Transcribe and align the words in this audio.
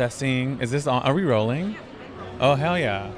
Testing. 0.00 0.58
Is 0.62 0.70
this 0.70 0.86
on? 0.86 1.02
Are 1.02 1.12
we 1.12 1.24
rolling? 1.24 1.76
Oh, 2.40 2.54
hell 2.54 2.78
yeah. 2.78 3.10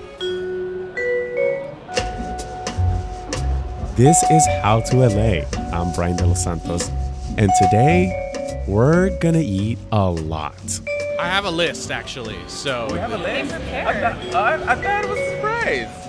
This 3.95 4.21
is 4.33 4.45
How 4.65 4.81
to 4.91 4.97
LA. 4.97 5.45
I'm 5.73 5.95
Brian 5.95 6.17
De 6.17 6.27
Los 6.27 6.43
Santos, 6.43 6.91
and 7.39 7.53
today 7.63 8.65
we're 8.67 9.17
gonna 9.21 9.39
eat 9.39 9.79
a 9.93 10.11
lot. 10.11 10.81
I 11.21 11.29
have 11.29 11.45
a 11.45 11.51
list 11.53 11.93
actually, 11.93 12.41
so 12.49 12.89
We 12.91 12.99
have 12.99 13.13
a 13.13 13.19
list. 13.19 13.55
I 13.55 14.15
thought, 14.33 14.61
I, 14.63 14.73
I 14.73 14.75
thought 14.75 15.05
it 15.05 15.09
was 15.09 15.21
a 15.21 15.31
surprise. 15.37 16.02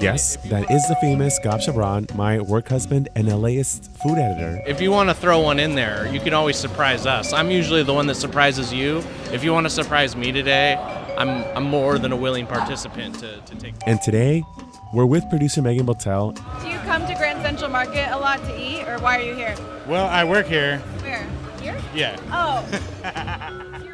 Yes, 0.00 0.36
that 0.48 0.70
is 0.70 0.86
the 0.88 0.96
famous 1.00 1.38
Gab 1.42 1.60
Chabran, 1.60 2.14
my 2.14 2.40
work 2.40 2.68
husband 2.68 3.08
and 3.16 3.28
LAist 3.28 3.90
food 4.00 4.18
editor. 4.18 4.62
if 4.66 4.80
you 4.80 4.90
want 4.90 5.08
to 5.08 5.14
throw 5.14 5.40
one 5.40 5.58
in 5.58 5.74
there, 5.74 6.06
you 6.12 6.20
can 6.20 6.34
always 6.34 6.56
surprise 6.56 7.04
us. 7.06 7.32
I'm 7.32 7.50
usually 7.50 7.82
the 7.82 7.92
one 7.92 8.06
that 8.06 8.14
surprises 8.14 8.72
you. 8.72 9.02
If 9.32 9.42
you 9.42 9.52
want 9.52 9.66
to 9.66 9.70
surprise 9.70 10.14
me 10.14 10.30
today, 10.32 10.76
I'm 11.16 11.44
I'm 11.56 11.64
more 11.64 11.98
than 11.98 12.12
a 12.12 12.16
willing 12.16 12.46
participant 12.46 13.18
to, 13.20 13.40
to 13.40 13.54
take. 13.56 13.74
And 13.86 14.00
today, 14.00 14.44
we're 14.94 15.06
with 15.06 15.28
producer 15.28 15.62
Megan 15.62 15.86
Botel. 15.86 16.34
Do 16.62 16.68
you 16.68 16.78
come 16.80 17.06
to 17.06 17.14
Grand 17.14 17.42
Central 17.42 17.70
Market 17.70 18.08
a 18.12 18.18
lot 18.18 18.40
to 18.44 18.60
eat, 18.60 18.86
or 18.86 18.98
why 19.00 19.18
are 19.18 19.22
you 19.22 19.34
here? 19.34 19.56
Well, 19.86 20.06
I 20.06 20.22
work 20.24 20.46
here. 20.46 20.78
Where? 21.02 21.26
Here? 21.60 21.78
Yeah. 21.94 22.16
Oh. 22.30 22.64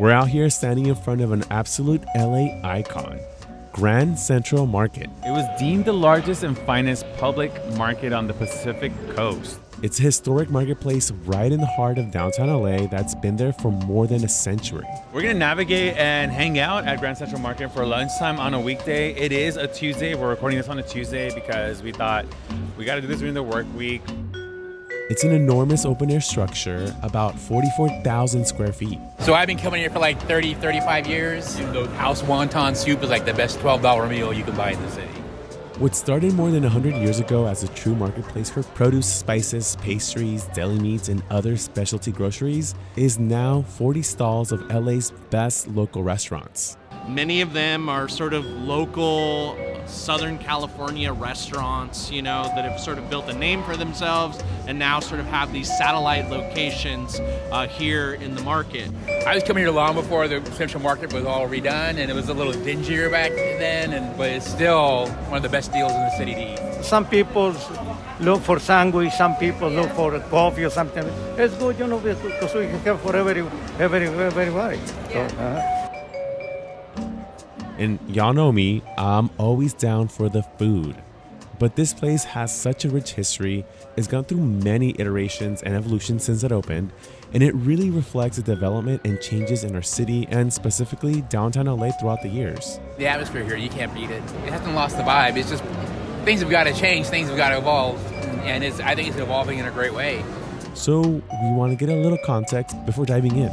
We're 0.00 0.10
out 0.10 0.28
here 0.28 0.50
standing 0.50 0.86
in 0.86 0.96
front 0.96 1.20
of 1.20 1.30
an 1.30 1.44
absolute 1.50 2.02
LA 2.16 2.58
icon, 2.64 3.20
Grand 3.72 4.18
Central 4.18 4.66
Market. 4.66 5.08
It 5.24 5.30
was 5.30 5.48
deemed 5.58 5.86
the 5.86 5.94
largest 5.94 6.42
and 6.42 6.58
finest 6.58 7.06
public 7.16 7.52
market 7.76 8.12
on 8.12 8.26
the 8.26 8.34
Pacific 8.34 8.92
coast. 9.14 9.58
It's 9.82 9.98
a 9.98 10.02
historic 10.02 10.50
marketplace 10.50 11.10
right 11.24 11.50
in 11.50 11.58
the 11.58 11.66
heart 11.66 11.96
of 11.96 12.10
downtown 12.10 12.48
LA 12.48 12.86
that's 12.86 13.14
been 13.14 13.36
there 13.36 13.52
for 13.54 13.72
more 13.72 14.06
than 14.06 14.22
a 14.24 14.28
century. 14.28 14.86
We're 15.12 15.22
gonna 15.22 15.34
navigate 15.34 15.96
and 15.96 16.30
hang 16.30 16.58
out 16.58 16.86
at 16.86 17.00
Grand 17.00 17.16
Central 17.16 17.40
Market 17.40 17.72
for 17.72 17.84
lunchtime 17.86 18.38
on 18.38 18.52
a 18.52 18.60
weekday. 18.60 19.14
It 19.14 19.32
is 19.32 19.56
a 19.56 19.66
Tuesday. 19.66 20.14
We're 20.14 20.28
recording 20.28 20.58
this 20.58 20.68
on 20.68 20.78
a 20.78 20.82
Tuesday 20.82 21.34
because 21.34 21.82
we 21.82 21.92
thought 21.92 22.26
we 22.76 22.84
got 22.84 22.96
to 22.96 23.00
do 23.00 23.06
this 23.06 23.20
during 23.20 23.34
the 23.34 23.42
work 23.42 23.66
week. 23.74 24.02
It's 25.12 25.24
an 25.24 25.32
enormous 25.32 25.84
open 25.84 26.10
air 26.10 26.22
structure, 26.22 26.96
about 27.02 27.38
44,000 27.38 28.46
square 28.46 28.72
feet. 28.72 28.98
So 29.18 29.34
I've 29.34 29.46
been 29.46 29.58
coming 29.58 29.82
here 29.82 29.90
for 29.90 29.98
like 29.98 30.18
30, 30.22 30.54
35 30.54 31.06
years. 31.06 31.54
The 31.56 31.86
house 31.98 32.22
wonton 32.22 32.74
soup 32.74 33.02
is 33.02 33.10
like 33.10 33.26
the 33.26 33.34
best 33.34 33.58
$12 33.58 34.08
meal 34.08 34.32
you 34.32 34.42
can 34.42 34.56
buy 34.56 34.70
in 34.70 34.80
the 34.80 34.90
city. 34.90 35.12
What 35.76 35.94
started 35.94 36.32
more 36.32 36.50
than 36.50 36.62
100 36.62 36.94
years 36.94 37.20
ago 37.20 37.46
as 37.46 37.62
a 37.62 37.68
true 37.68 37.94
marketplace 37.94 38.48
for 38.48 38.62
produce, 38.62 39.06
spices, 39.06 39.76
pastries, 39.82 40.44
deli 40.54 40.78
meats, 40.78 41.10
and 41.10 41.22
other 41.28 41.58
specialty 41.58 42.10
groceries 42.10 42.74
is 42.96 43.18
now 43.18 43.60
40 43.60 44.00
stalls 44.00 44.50
of 44.50 44.62
LA's 44.70 45.10
best 45.28 45.68
local 45.68 46.02
restaurants. 46.02 46.78
Many 47.06 47.42
of 47.42 47.52
them 47.52 47.90
are 47.90 48.08
sort 48.08 48.32
of 48.32 48.46
local 48.46 49.58
Southern 49.86 50.38
California 50.38 51.12
restaurants, 51.12 52.10
you 52.10 52.22
know, 52.22 52.44
that 52.54 52.64
have 52.64 52.80
sort 52.80 52.98
of 52.98 53.08
built 53.10 53.28
a 53.28 53.32
name 53.32 53.62
for 53.62 53.76
themselves 53.76 54.42
and 54.66 54.78
now 54.78 55.00
sort 55.00 55.20
of 55.20 55.26
have 55.26 55.52
these 55.52 55.68
satellite 55.76 56.30
locations 56.30 57.20
uh, 57.50 57.66
here 57.68 58.14
in 58.14 58.34
the 58.34 58.42
market. 58.42 58.90
I 59.26 59.34
was 59.34 59.44
coming 59.44 59.62
here 59.62 59.72
long 59.72 59.94
before 59.94 60.28
the 60.28 60.44
Central 60.52 60.82
Market 60.82 61.12
was 61.12 61.24
all 61.24 61.48
redone, 61.48 61.98
and 61.98 62.10
it 62.10 62.14
was 62.14 62.28
a 62.28 62.34
little 62.34 62.52
dingier 62.52 63.10
back 63.10 63.30
then, 63.32 63.92
and 63.92 64.16
but 64.16 64.30
it's 64.30 64.48
still 64.48 65.08
one 65.28 65.36
of 65.36 65.42
the 65.42 65.48
best 65.48 65.72
deals 65.72 65.92
in 65.92 66.00
the 66.00 66.16
city 66.16 66.34
to 66.34 66.52
eat. 66.52 66.84
Some 66.84 67.06
people 67.06 67.54
look 68.20 68.42
for 68.42 68.58
sandwich, 68.58 69.12
some 69.12 69.36
people 69.36 69.68
look 69.68 69.90
for 69.90 70.18
coffee 70.30 70.64
or 70.64 70.70
something. 70.70 71.04
It's 71.36 71.54
good, 71.54 71.78
you 71.78 71.86
know, 71.86 71.98
because 71.98 72.54
we 72.54 72.66
can 72.66 72.80
have 72.80 73.00
for 73.00 73.14
every, 73.16 73.44
every, 73.78 74.06
everybody. 74.06 74.80
So, 75.12 75.20
uh-huh. 75.20 75.81
And 77.82 77.98
y'all 78.14 78.32
know 78.32 78.52
me, 78.52 78.80
I'm 78.96 79.28
always 79.38 79.74
down 79.74 80.06
for 80.06 80.28
the 80.28 80.44
food. 80.56 80.94
But 81.58 81.74
this 81.74 81.92
place 81.92 82.22
has 82.22 82.56
such 82.56 82.84
a 82.84 82.88
rich 82.88 83.14
history, 83.14 83.64
it's 83.96 84.06
gone 84.06 84.22
through 84.22 84.38
many 84.38 84.94
iterations 85.00 85.64
and 85.64 85.74
evolutions 85.74 86.22
since 86.22 86.44
it 86.44 86.52
opened, 86.52 86.92
and 87.32 87.42
it 87.42 87.52
really 87.56 87.90
reflects 87.90 88.36
the 88.36 88.44
development 88.44 89.00
and 89.04 89.20
changes 89.20 89.64
in 89.64 89.74
our 89.74 89.82
city 89.82 90.28
and 90.30 90.52
specifically 90.52 91.22
downtown 91.22 91.66
LA 91.66 91.90
throughout 91.98 92.22
the 92.22 92.28
years. 92.28 92.78
The 92.98 93.08
atmosphere 93.08 93.42
here, 93.42 93.56
you 93.56 93.68
can't 93.68 93.92
beat 93.92 94.10
it. 94.10 94.22
It 94.22 94.52
hasn't 94.52 94.76
lost 94.76 94.96
the 94.96 95.02
vibe. 95.02 95.36
It's 95.36 95.50
just 95.50 95.64
things 96.24 96.40
have 96.40 96.50
got 96.50 96.64
to 96.64 96.74
change, 96.74 97.08
things 97.08 97.30
have 97.30 97.36
got 97.36 97.48
to 97.48 97.58
evolve, 97.58 98.00
and 98.44 98.62
it's 98.62 98.78
I 98.78 98.94
think 98.94 99.08
it's 99.08 99.18
evolving 99.18 99.58
in 99.58 99.66
a 99.66 99.72
great 99.72 99.92
way. 99.92 100.24
So, 100.74 101.00
we 101.00 101.50
want 101.50 101.76
to 101.76 101.76
get 101.76 101.92
a 101.92 102.00
little 102.00 102.18
context 102.24 102.76
before 102.86 103.06
diving 103.06 103.34
in. 103.34 103.50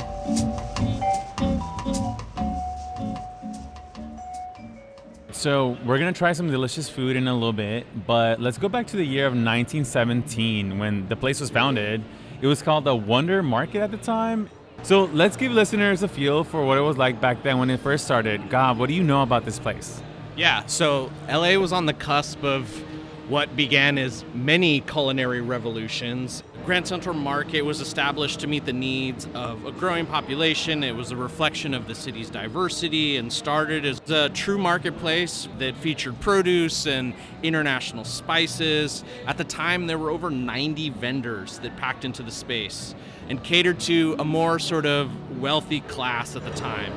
So 5.39 5.77
we're 5.85 5.99
gonna 5.99 6.11
try 6.11 6.33
some 6.33 6.51
delicious 6.51 6.89
food 6.89 7.15
in 7.15 7.29
a 7.29 7.33
little 7.33 7.53
bit, 7.53 7.87
but 8.05 8.41
let's 8.41 8.57
go 8.57 8.67
back 8.67 8.87
to 8.87 8.97
the 8.97 9.05
year 9.05 9.25
of 9.25 9.31
1917 9.31 10.77
when 10.77 11.07
the 11.07 11.15
place 11.15 11.39
was 11.39 11.49
founded. 11.49 12.03
It 12.41 12.47
was 12.47 12.61
called 12.61 12.83
the 12.83 12.93
Wonder 12.93 13.41
Market 13.41 13.79
at 13.79 13.89
the 13.89 13.97
time. 13.97 14.49
So 14.83 15.05
let's 15.05 15.37
give 15.37 15.53
listeners 15.53 16.03
a 16.03 16.09
feel 16.09 16.43
for 16.43 16.65
what 16.65 16.77
it 16.77 16.81
was 16.81 16.97
like 16.97 17.21
back 17.21 17.41
then 17.41 17.57
when 17.57 17.69
it 17.69 17.79
first 17.79 18.03
started. 18.03 18.49
Gab, 18.49 18.77
what 18.77 18.89
do 18.89 18.93
you 18.93 19.01
know 19.01 19.21
about 19.21 19.45
this 19.45 19.59
place? 19.59 20.01
Yeah, 20.35 20.65
so 20.65 21.09
LA 21.29 21.55
was 21.55 21.71
on 21.71 21.85
the 21.85 21.93
cusp 21.93 22.43
of 22.43 22.67
what 23.29 23.55
began 23.55 23.97
as 23.97 24.25
many 24.33 24.81
culinary 24.81 25.39
revolutions. 25.39 26.43
Grand 26.65 26.87
Central 26.87 27.15
Market 27.15 27.63
was 27.63 27.81
established 27.81 28.39
to 28.41 28.47
meet 28.47 28.65
the 28.65 28.73
needs 28.73 29.27
of 29.33 29.65
a 29.65 29.71
growing 29.71 30.05
population. 30.05 30.83
It 30.83 30.95
was 30.95 31.11
a 31.11 31.15
reflection 31.15 31.73
of 31.73 31.87
the 31.87 31.95
city's 31.95 32.29
diversity 32.29 33.17
and 33.17 33.31
started 33.31 33.85
as 33.85 33.99
a 34.09 34.29
true 34.29 34.57
marketplace 34.57 35.47
that 35.57 35.75
featured 35.77 36.19
produce 36.19 36.85
and 36.85 37.13
international 37.41 38.03
spices. 38.03 39.03
At 39.25 39.37
the 39.37 39.43
time, 39.43 39.87
there 39.87 39.97
were 39.97 40.11
over 40.11 40.29
90 40.29 40.91
vendors 40.91 41.59
that 41.59 41.75
packed 41.77 42.05
into 42.05 42.21
the 42.21 42.31
space 42.31 42.93
and 43.29 43.43
catered 43.43 43.79
to 43.81 44.15
a 44.19 44.25
more 44.25 44.59
sort 44.59 44.85
of 44.85 45.39
wealthy 45.39 45.81
class 45.81 46.35
at 46.35 46.43
the 46.43 46.51
time. 46.51 46.93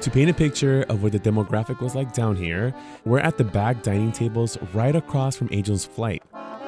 To 0.00 0.10
paint 0.10 0.28
a 0.28 0.34
picture 0.34 0.84
of 0.88 1.02
what 1.02 1.12
the 1.12 1.20
demographic 1.20 1.80
was 1.80 1.94
like 1.94 2.12
down 2.12 2.36
here, 2.36 2.74
we're 3.06 3.20
at 3.20 3.38
the 3.38 3.44
back 3.44 3.82
dining 3.82 4.12
tables 4.12 4.58
right 4.74 4.94
across 4.94 5.34
from 5.34 5.48
Angel's 5.50 5.86
Flight. 5.86 6.22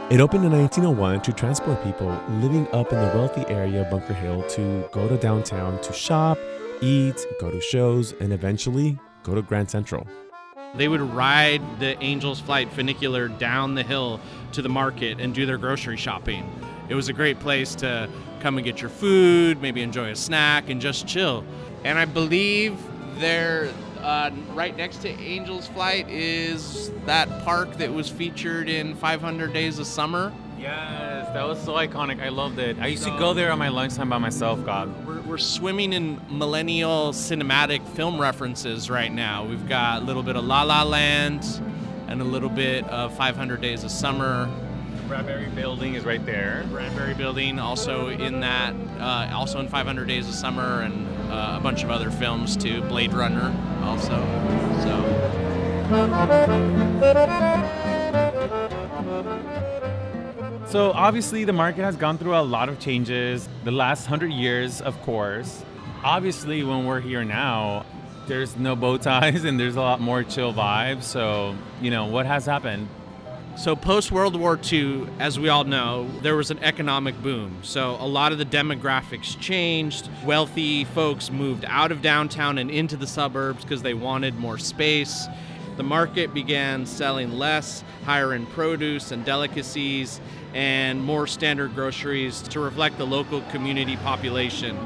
It 0.08 0.20
opened 0.20 0.44
in 0.44 0.52
1901 0.52 1.22
to 1.22 1.32
transport 1.32 1.82
people 1.82 2.06
living 2.40 2.68
up 2.68 2.92
in 2.92 3.00
the 3.00 3.08
wealthy 3.08 3.44
area 3.52 3.82
of 3.82 3.90
Bunker 3.90 4.14
Hill 4.14 4.44
to 4.50 4.88
go 4.92 5.08
to 5.08 5.16
downtown 5.16 5.80
to 5.80 5.92
shop, 5.92 6.38
eat, 6.80 7.26
go 7.40 7.50
to 7.50 7.60
shows, 7.60 8.12
and 8.20 8.32
eventually 8.32 9.00
go 9.24 9.34
to 9.34 9.42
Grand 9.42 9.68
Central. 9.68 10.06
They 10.76 10.86
would 10.86 11.00
ride 11.00 11.60
the 11.80 11.98
Angel's 11.98 12.38
Flight 12.38 12.72
funicular 12.72 13.26
down 13.26 13.74
the 13.74 13.82
hill 13.82 14.20
to 14.52 14.62
the 14.62 14.68
market 14.68 15.18
and 15.18 15.34
do 15.34 15.44
their 15.44 15.58
grocery 15.58 15.96
shopping. 15.96 16.48
It 16.88 16.94
was 16.94 17.08
a 17.08 17.12
great 17.12 17.40
place 17.40 17.74
to 17.76 18.08
come 18.38 18.58
and 18.58 18.64
get 18.64 18.80
your 18.80 18.90
food, 18.90 19.60
maybe 19.60 19.82
enjoy 19.82 20.10
a 20.12 20.16
snack, 20.16 20.70
and 20.70 20.80
just 20.80 21.08
chill. 21.08 21.44
And 21.82 21.98
I 21.98 22.04
believe 22.04 22.78
there, 23.18 23.72
uh, 24.06 24.30
right 24.54 24.76
next 24.76 24.98
to 24.98 25.08
Angel's 25.08 25.66
Flight, 25.66 26.08
is 26.08 26.92
that 27.06 27.28
park 27.44 27.76
that 27.78 27.92
was 27.92 28.08
featured 28.08 28.68
in 28.68 28.94
500 28.94 29.52
Days 29.52 29.80
of 29.80 29.86
Summer. 29.86 30.32
Yes, 30.60 31.28
that 31.32 31.44
was 31.44 31.60
so 31.60 31.72
iconic. 31.72 32.22
I 32.22 32.28
loved 32.28 32.60
it. 32.60 32.78
I 32.78 32.86
used 32.86 33.02
to 33.02 33.10
go 33.18 33.34
there 33.34 33.50
on 33.50 33.58
my 33.58 33.68
lunchtime 33.68 34.08
by 34.08 34.18
myself, 34.18 34.64
Gab. 34.64 35.06
We're, 35.06 35.20
we're 35.22 35.38
swimming 35.38 35.92
in 35.92 36.20
millennial 36.30 37.10
cinematic 37.12 37.84
film 37.96 38.20
references 38.20 38.88
right 38.88 39.12
now. 39.12 39.44
We've 39.44 39.68
got 39.68 40.02
a 40.02 40.04
little 40.04 40.22
bit 40.22 40.36
of 40.36 40.44
La 40.44 40.62
La 40.62 40.84
Land 40.84 41.42
and 42.06 42.20
a 42.20 42.24
little 42.24 42.48
bit 42.48 42.84
of 42.84 43.14
500 43.16 43.60
Days 43.60 43.82
of 43.82 43.90
Summer. 43.90 44.48
Bradbury 45.08 45.48
Building 45.48 45.94
is 45.94 46.04
right 46.04 46.24
there. 46.24 46.64
Bradbury 46.70 47.14
Building, 47.14 47.58
also 47.58 48.08
in 48.08 48.40
that, 48.40 48.72
uh, 49.00 49.30
also 49.34 49.58
in 49.58 49.68
500 49.68 50.06
Days 50.06 50.28
of 50.28 50.34
Summer, 50.34 50.82
and 50.82 51.06
uh, 51.30 51.56
a 51.58 51.60
bunch 51.60 51.82
of 51.84 51.90
other 51.90 52.10
films 52.10 52.56
too. 52.56 52.82
Blade 52.82 53.12
Runner, 53.12 53.54
also. 53.82 54.16
So. 54.82 55.16
So 60.68 60.90
obviously 60.92 61.44
the 61.44 61.52
market 61.52 61.82
has 61.82 61.96
gone 61.96 62.18
through 62.18 62.36
a 62.36 62.42
lot 62.42 62.68
of 62.68 62.80
changes 62.80 63.48
the 63.64 63.70
last 63.70 64.06
hundred 64.06 64.32
years, 64.32 64.80
of 64.80 65.00
course. 65.02 65.64
Obviously, 66.02 66.62
when 66.64 66.84
we're 66.86 67.00
here 67.00 67.24
now, 67.24 67.86
there's 68.26 68.56
no 68.56 68.74
bow 68.76 68.96
ties 68.98 69.44
and 69.48 69.58
there's 69.58 69.76
a 69.76 69.80
lot 69.80 70.00
more 70.00 70.22
chill 70.22 70.52
vibes. 70.52 71.04
So 71.04 71.54
you 71.80 71.90
know 71.90 72.06
what 72.06 72.26
has 72.26 72.46
happened. 72.46 72.88
So, 73.56 73.74
post 73.74 74.12
World 74.12 74.36
War 74.36 74.60
II, 74.70 75.06
as 75.18 75.40
we 75.40 75.48
all 75.48 75.64
know, 75.64 76.06
there 76.20 76.36
was 76.36 76.50
an 76.50 76.58
economic 76.58 77.20
boom. 77.22 77.56
So, 77.62 77.96
a 78.00 78.06
lot 78.06 78.30
of 78.32 78.36
the 78.36 78.44
demographics 78.44 79.40
changed. 79.40 80.10
Wealthy 80.26 80.84
folks 80.84 81.30
moved 81.30 81.64
out 81.66 81.90
of 81.90 82.02
downtown 82.02 82.58
and 82.58 82.70
into 82.70 82.98
the 82.98 83.06
suburbs 83.06 83.64
because 83.64 83.80
they 83.80 83.94
wanted 83.94 84.34
more 84.34 84.58
space. 84.58 85.26
The 85.78 85.82
market 85.82 86.34
began 86.34 86.84
selling 86.84 87.32
less 87.32 87.82
higher 88.04 88.34
end 88.34 88.50
produce 88.50 89.10
and 89.10 89.24
delicacies 89.24 90.20
and 90.52 91.02
more 91.02 91.26
standard 91.26 91.74
groceries 91.74 92.42
to 92.42 92.60
reflect 92.60 92.98
the 92.98 93.06
local 93.06 93.40
community 93.50 93.96
population. 93.96 94.76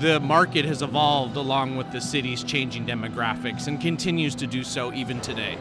The 0.00 0.18
market 0.18 0.64
has 0.64 0.82
evolved 0.82 1.36
along 1.36 1.76
with 1.76 1.92
the 1.92 2.00
city's 2.00 2.42
changing 2.42 2.84
demographics 2.84 3.68
and 3.68 3.80
continues 3.80 4.34
to 4.34 4.48
do 4.48 4.64
so 4.64 4.92
even 4.92 5.20
today 5.20 5.56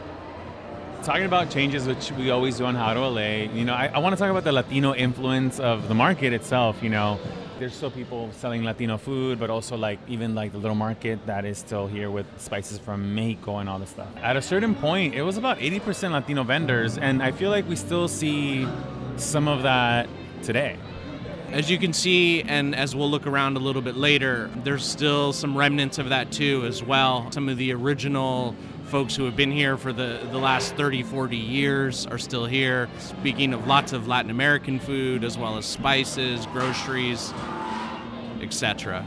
talking 1.08 1.26
about 1.26 1.50
changes, 1.50 1.88
which 1.88 2.12
we 2.12 2.32
always 2.32 2.58
do 2.58 2.66
on 2.66 2.76
How 2.76 2.94
to 2.94 3.00
LA, 3.00 3.48
you 3.54 3.64
know, 3.64 3.74
I, 3.74 3.90
I 3.94 4.00
want 4.00 4.14
to 4.14 4.20
talk 4.20 4.30
about 4.30 4.44
the 4.44 4.52
Latino 4.52 4.94
influence 4.94 5.58
of 5.58 5.88
the 5.88 5.96
market 5.96 6.34
itself. 6.34 6.84
You 6.84 6.90
know, 6.90 7.18
there's 7.60 7.74
still 7.74 7.90
people 7.90 8.30
selling 8.34 8.66
Latino 8.66 8.98
food, 8.98 9.40
but 9.40 9.50
also 9.50 9.78
like 9.78 10.00
even 10.10 10.36
like 10.36 10.52
the 10.52 10.58
little 10.58 10.76
market 10.76 11.26
that 11.26 11.46
is 11.46 11.58
still 11.58 11.88
here 11.88 12.12
with 12.12 12.26
spices 12.38 12.78
from 12.78 13.16
Mexico 13.16 13.60
and 13.60 13.70
all 13.70 13.80
this 13.80 13.92
stuff. 13.92 14.10
At 14.18 14.36
a 14.36 14.42
certain 14.42 14.76
point, 14.76 15.16
it 15.16 15.22
was 15.22 15.38
about 15.38 15.60
80% 15.60 16.12
Latino 16.12 16.44
vendors, 16.44 16.98
and 16.98 17.24
I 17.24 17.32
feel 17.32 17.52
like 17.52 17.66
we 17.70 17.78
still 17.78 18.10
see 18.10 18.68
some 19.16 19.48
of 19.48 19.64
that 19.64 20.10
today. 20.44 20.76
As 21.54 21.72
you 21.72 21.78
can 21.78 21.94
see, 21.94 22.42
and 22.42 22.76
as 22.76 22.94
we'll 22.94 23.10
look 23.10 23.26
around 23.26 23.56
a 23.56 23.62
little 23.62 23.82
bit 23.82 23.96
later, 23.96 24.52
there's 24.66 24.86
still 24.86 25.32
some 25.32 25.58
remnants 25.58 26.00
of 26.00 26.10
that 26.10 26.34
too, 26.34 26.66
as 26.66 26.84
well. 26.84 27.32
Some 27.32 27.48
of 27.48 27.56
the 27.56 27.72
original 27.72 28.54
folks 28.88 29.16
who 29.16 29.26
have 29.26 29.36
been 29.36 29.52
here 29.52 29.76
for 29.76 29.92
the, 29.92 30.26
the 30.32 30.38
last 30.38 30.76
30, 30.76 31.04
40 31.04 31.36
years 31.36 32.06
are 32.08 32.18
still 32.18 32.46
here. 32.46 32.88
Speaking 33.00 33.54
of 33.54 33.68
lots 33.68 33.92
of 33.92 34.08
Latin 34.08 34.32
American 34.32 34.80
food, 34.80 35.26
as 35.26 35.38
well 35.38 35.58
as 35.58 35.66
spices, 35.66 36.46
groceries, 36.48 37.34
etc. 38.42 39.06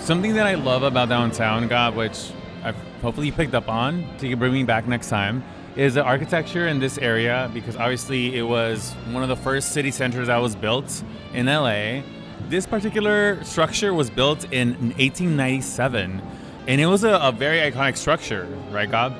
Something 0.00 0.34
that 0.34 0.46
I 0.46 0.54
love 0.54 0.82
about 0.82 1.08
downtown, 1.08 1.66
Gab, 1.66 1.94
which 1.94 2.30
I've 2.62 2.76
hopefully 3.00 3.30
picked 3.30 3.54
up 3.54 3.70
on, 3.70 4.06
so 4.18 4.36
bring 4.36 4.52
me 4.52 4.64
back 4.64 4.86
next 4.86 5.08
time, 5.08 5.42
is 5.74 5.94
the 5.94 6.04
architecture 6.04 6.68
in 6.68 6.78
this 6.78 6.98
area 6.98 7.50
because 7.54 7.74
obviously 7.74 8.36
it 8.36 8.42
was 8.42 8.92
one 9.12 9.22
of 9.22 9.30
the 9.30 9.36
first 9.36 9.72
city 9.72 9.90
centers 9.90 10.26
that 10.26 10.36
was 10.36 10.54
built 10.54 11.02
in 11.32 11.46
LA. 11.46 12.02
This 12.48 12.66
particular 12.66 13.42
structure 13.44 13.94
was 13.94 14.10
built 14.10 14.44
in 14.52 14.74
1897 14.98 16.20
and 16.66 16.80
it 16.80 16.86
was 16.86 17.04
a, 17.04 17.14
a 17.14 17.32
very 17.32 17.58
iconic 17.70 17.96
structure, 17.96 18.46
right, 18.70 18.90
Gab? 18.90 19.14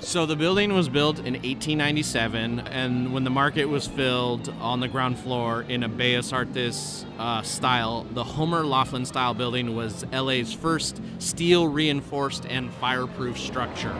So 0.00 0.26
the 0.26 0.34
building 0.34 0.74
was 0.74 0.88
built 0.88 1.18
in 1.18 1.34
1897, 1.34 2.58
and 2.58 3.12
when 3.12 3.22
the 3.22 3.30
market 3.30 3.66
was 3.66 3.86
filled 3.86 4.48
on 4.60 4.80
the 4.80 4.88
ground 4.88 5.16
floor 5.16 5.62
in 5.68 5.84
a 5.84 5.88
Bellas 5.88 6.32
Artes 6.32 7.06
uh, 7.20 7.42
style, 7.42 8.04
the 8.10 8.24
Homer 8.24 8.64
Laughlin 8.66 9.06
style 9.06 9.32
building 9.32 9.76
was 9.76 10.04
LA's 10.12 10.52
first 10.52 11.00
steel 11.20 11.68
reinforced 11.68 12.46
and 12.46 12.72
fireproof 12.74 13.38
structure. 13.38 13.94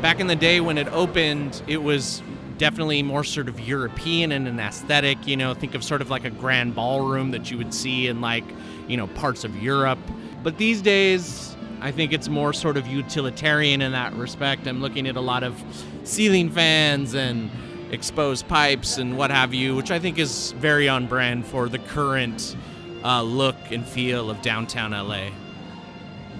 Back 0.00 0.20
in 0.20 0.28
the 0.28 0.36
day 0.36 0.60
when 0.60 0.78
it 0.78 0.86
opened, 0.88 1.60
it 1.66 1.82
was 1.82 2.22
definitely 2.56 3.02
more 3.02 3.24
sort 3.24 3.48
of 3.48 3.58
European 3.58 4.30
in 4.30 4.46
an 4.46 4.60
aesthetic. 4.60 5.26
You 5.26 5.36
know, 5.36 5.54
think 5.54 5.74
of 5.74 5.82
sort 5.82 6.02
of 6.02 6.08
like 6.08 6.24
a 6.24 6.30
grand 6.30 6.76
ballroom 6.76 7.32
that 7.32 7.50
you 7.50 7.58
would 7.58 7.74
see 7.74 8.06
in 8.06 8.20
like, 8.20 8.44
you 8.86 8.96
know, 8.96 9.08
parts 9.08 9.42
of 9.42 9.60
Europe. 9.60 9.98
But 10.44 10.56
these 10.56 10.80
days, 10.80 11.56
I 11.82 11.92
think 11.92 12.12
it's 12.12 12.28
more 12.28 12.52
sort 12.52 12.76
of 12.76 12.86
utilitarian 12.86 13.80
in 13.80 13.92
that 13.92 14.12
respect. 14.14 14.66
I'm 14.66 14.80
looking 14.80 15.06
at 15.06 15.16
a 15.16 15.20
lot 15.20 15.42
of 15.42 15.62
ceiling 16.04 16.50
fans 16.50 17.14
and 17.14 17.50
exposed 17.90 18.46
pipes 18.48 18.98
and 18.98 19.16
what 19.16 19.30
have 19.30 19.54
you, 19.54 19.74
which 19.74 19.90
I 19.90 19.98
think 19.98 20.18
is 20.18 20.52
very 20.52 20.88
on 20.88 21.06
brand 21.06 21.46
for 21.46 21.68
the 21.68 21.78
current 21.78 22.54
uh, 23.02 23.22
look 23.22 23.56
and 23.70 23.84
feel 23.86 24.30
of 24.30 24.42
downtown 24.42 24.92
LA. 24.92 25.30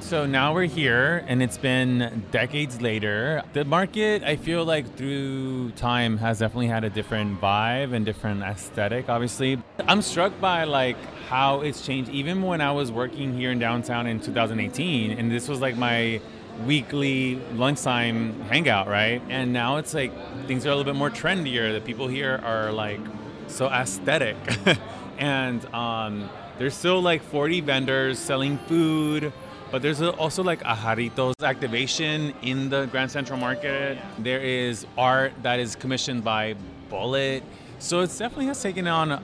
So 0.00 0.26
now 0.26 0.54
we're 0.54 0.64
here, 0.64 1.24
and 1.28 1.42
it's 1.42 1.58
been 1.58 2.24
decades 2.32 2.80
later. 2.80 3.42
The 3.52 3.64
market, 3.64 4.24
I 4.24 4.36
feel 4.36 4.64
like 4.64 4.96
through 4.96 5.70
time, 5.72 6.16
has 6.18 6.40
definitely 6.40 6.66
had 6.66 6.82
a 6.84 6.90
different 6.90 7.40
vibe 7.40 7.92
and 7.92 8.04
different 8.04 8.42
aesthetic. 8.42 9.08
Obviously, 9.08 9.62
I'm 9.86 10.02
struck 10.02 10.40
by 10.40 10.64
like 10.64 10.96
how 11.28 11.60
it's 11.60 11.86
changed. 11.86 12.10
Even 12.10 12.42
when 12.42 12.60
I 12.60 12.72
was 12.72 12.90
working 12.90 13.34
here 13.34 13.52
in 13.52 13.60
downtown 13.60 14.06
in 14.06 14.20
2018, 14.20 15.12
and 15.12 15.30
this 15.30 15.48
was 15.48 15.60
like 15.60 15.76
my 15.76 16.20
weekly 16.66 17.36
lunchtime 17.54 18.40
hangout, 18.42 18.88
right? 18.88 19.22
And 19.28 19.52
now 19.52 19.76
it's 19.76 19.94
like 19.94 20.12
things 20.48 20.66
are 20.66 20.70
a 20.70 20.74
little 20.74 20.92
bit 20.92 20.98
more 20.98 21.10
trendier. 21.10 21.72
The 21.72 21.80
people 21.80 22.08
here 22.08 22.40
are 22.42 22.72
like 22.72 23.00
so 23.46 23.68
aesthetic, 23.68 24.36
and 25.18 25.64
um, 25.72 26.28
there's 26.58 26.74
still 26.74 27.00
like 27.00 27.22
40 27.22 27.60
vendors 27.60 28.18
selling 28.18 28.58
food 28.66 29.32
but 29.70 29.82
there's 29.82 30.02
also 30.02 30.42
like 30.42 30.62
a 30.62 30.74
Jarritos 30.74 31.34
activation 31.42 32.34
in 32.42 32.70
the 32.70 32.86
Grand 32.86 33.10
Central 33.10 33.38
Market. 33.38 33.98
There 34.18 34.40
is 34.40 34.86
art 34.98 35.32
that 35.42 35.60
is 35.60 35.76
commissioned 35.76 36.24
by 36.24 36.56
Bullet. 36.88 37.42
So 37.78 38.00
it 38.00 38.08
definitely 38.08 38.46
has 38.46 38.60
taken 38.60 38.86
on 38.86 39.22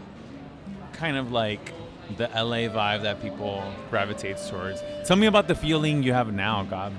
kind 0.93 1.16
of 1.16 1.32
like 1.32 1.72
the 2.16 2.28
LA 2.28 2.69
vibe 2.69 3.02
that 3.02 3.20
people 3.20 3.62
gravitate 3.90 4.38
towards. 4.48 4.82
Tell 5.04 5.16
me 5.16 5.26
about 5.26 5.48
the 5.48 5.54
feeling 5.54 6.02
you 6.02 6.12
have 6.12 6.32
now, 6.32 6.62
Gab. 6.64 6.93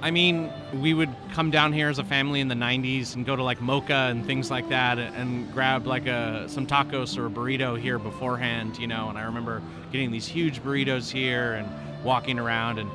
I 0.00 0.12
mean, 0.12 0.50
we 0.74 0.94
would 0.94 1.10
come 1.32 1.50
down 1.50 1.72
here 1.72 1.88
as 1.88 1.98
a 1.98 2.04
family 2.04 2.40
in 2.40 2.46
the 2.46 2.54
90s 2.54 3.16
and 3.16 3.26
go 3.26 3.34
to 3.34 3.42
like 3.42 3.60
Mocha 3.60 4.08
and 4.10 4.24
things 4.24 4.48
like 4.48 4.68
that 4.68 4.98
and 4.98 5.52
grab 5.52 5.86
like 5.86 6.06
a 6.06 6.48
some 6.48 6.66
tacos 6.66 7.18
or 7.18 7.26
a 7.26 7.30
burrito 7.30 7.78
here 7.78 7.98
beforehand, 7.98 8.78
you 8.78 8.86
know, 8.86 9.08
and 9.08 9.18
I 9.18 9.22
remember 9.22 9.60
getting 9.90 10.12
these 10.12 10.26
huge 10.26 10.62
burritos 10.62 11.10
here 11.10 11.54
and 11.54 11.68
walking 12.02 12.38
around 12.38 12.78
and 12.78 12.90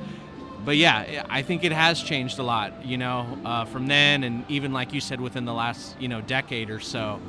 but 0.66 0.78
yeah, 0.78 1.26
I 1.30 1.42
think 1.42 1.66
it 1.66 1.74
has 1.74 2.02
changed 2.02 2.40
a 2.40 2.44
lot, 2.44 2.86
you 2.86 2.98
know, 2.98 3.38
uh, 3.44 3.66
from 3.66 3.88
then 3.88 4.24
and 4.24 4.46
even 4.50 4.72
like 4.72 4.94
you 4.94 5.02
said 5.02 5.20
within 5.20 5.44
the 5.44 5.54
last, 5.54 6.00
you 6.00 6.08
know, 6.08 6.22
decade 6.22 6.70
or 6.70 6.80
so. 6.80 7.20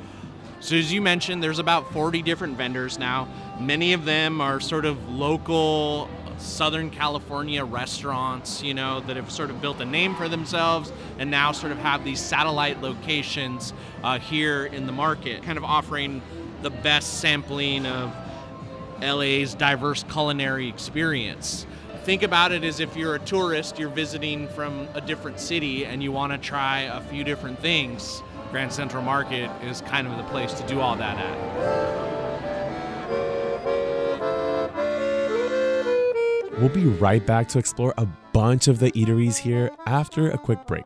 So 0.61 0.75
as 0.77 0.91
you 0.91 1.01
mentioned, 1.01 1.43
there's 1.43 1.59
about 1.59 1.91
40 1.91 2.21
different 2.21 2.57
vendors 2.57 2.97
now. 2.97 3.27
Many 3.59 3.93
of 3.93 4.05
them 4.05 4.39
are 4.39 4.59
sort 4.59 4.85
of 4.85 5.09
local 5.09 6.09
Southern 6.37 6.89
California 6.89 7.63
restaurants, 7.63 8.63
you 8.63 8.73
know, 8.73 9.01
that 9.01 9.15
have 9.15 9.31
sort 9.31 9.49
of 9.49 9.61
built 9.61 9.79
a 9.81 9.85
name 9.85 10.15
for 10.15 10.29
themselves 10.29 10.91
and 11.19 11.29
now 11.29 11.51
sort 11.51 11.71
of 11.71 11.77
have 11.79 12.03
these 12.03 12.19
satellite 12.19 12.81
locations 12.81 13.73
uh, 14.03 14.19
here 14.19 14.65
in 14.65 14.85
the 14.85 14.91
market, 14.91 15.43
kind 15.43 15.57
of 15.57 15.63
offering 15.63 16.21
the 16.61 16.69
best 16.69 17.19
sampling 17.19 17.85
of 17.85 18.13
LA's 19.01 19.53
diverse 19.53 20.03
culinary 20.03 20.67
experience. 20.67 21.65
Think 22.03 22.21
about 22.21 22.51
it 22.51 22.63
as 22.63 22.79
if 22.79 22.95
you're 22.95 23.15
a 23.15 23.19
tourist, 23.19 23.79
you're 23.79 23.89
visiting 23.89 24.47
from 24.49 24.87
a 24.93 25.01
different 25.01 25.39
city, 25.39 25.85
and 25.85 26.03
you 26.03 26.11
want 26.11 26.31
to 26.33 26.37
try 26.37 26.81
a 26.81 27.01
few 27.01 27.23
different 27.23 27.59
things. 27.59 28.21
Grand 28.51 28.71
Central 28.71 29.01
Market 29.01 29.49
is 29.63 29.81
kind 29.81 30.07
of 30.07 30.15
the 30.17 30.23
place 30.25 30.53
to 30.53 30.67
do 30.67 30.79
all 30.79 30.95
that 30.95 31.17
at. 31.17 31.95
We'll 36.59 36.69
be 36.69 36.85
right 36.85 37.25
back 37.25 37.49
to 37.49 37.59
explore 37.59 37.93
a 37.97 38.05
bunch 38.31 38.67
of 38.67 38.79
the 38.79 38.91
eateries 38.91 39.37
here 39.37 39.71
after 39.85 40.29
a 40.29 40.37
quick 40.37 40.65
break. 40.65 40.85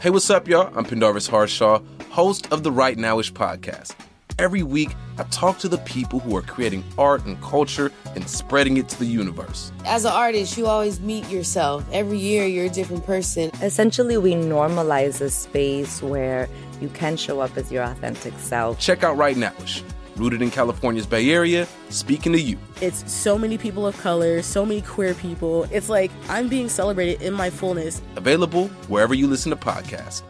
Hey, 0.00 0.08
what's 0.08 0.30
up, 0.30 0.48
y'all? 0.48 0.72
I'm 0.74 0.86
Pendarvis 0.86 1.26
Harshaw, 1.26 1.82
host 2.08 2.50
of 2.50 2.62
the 2.62 2.72
Right 2.72 2.96
Nowish 2.96 3.32
podcast. 3.32 3.94
Every 4.38 4.62
week, 4.62 4.88
I 5.18 5.24
talk 5.24 5.58
to 5.58 5.68
the 5.68 5.76
people 5.76 6.20
who 6.20 6.34
are 6.38 6.40
creating 6.40 6.84
art 6.96 7.26
and 7.26 7.38
culture 7.42 7.92
and 8.14 8.26
spreading 8.26 8.78
it 8.78 8.88
to 8.88 8.98
the 8.98 9.04
universe. 9.04 9.70
As 9.84 10.06
an 10.06 10.12
artist, 10.12 10.56
you 10.56 10.66
always 10.66 11.00
meet 11.00 11.28
yourself. 11.28 11.84
Every 11.92 12.16
year, 12.16 12.46
you're 12.46 12.64
a 12.64 12.70
different 12.70 13.04
person. 13.04 13.50
Essentially, 13.60 14.16
we 14.16 14.32
normalize 14.32 15.20
a 15.20 15.28
space 15.28 16.00
where 16.02 16.48
you 16.80 16.88
can 16.88 17.18
show 17.18 17.40
up 17.40 17.54
as 17.58 17.70
your 17.70 17.82
authentic 17.82 18.32
self. 18.38 18.78
Check 18.78 19.04
out 19.04 19.18
Right 19.18 19.36
Nowish, 19.36 19.82
rooted 20.20 20.42
in 20.42 20.50
California's 20.50 21.06
Bay 21.06 21.30
Area, 21.30 21.66
speaking 21.88 22.32
to 22.32 22.40
you. 22.40 22.58
It's 22.80 23.10
so 23.10 23.38
many 23.38 23.56
people 23.56 23.86
of 23.86 23.98
color, 24.00 24.42
so 24.42 24.66
many 24.66 24.82
queer 24.82 25.14
people. 25.14 25.66
It's 25.72 25.88
like 25.88 26.10
I'm 26.28 26.48
being 26.48 26.68
celebrated 26.68 27.22
in 27.22 27.32
my 27.32 27.48
fullness. 27.48 28.02
Available 28.16 28.68
wherever 28.88 29.14
you 29.14 29.26
listen 29.26 29.50
to 29.50 29.56
podcasts. 29.56 30.22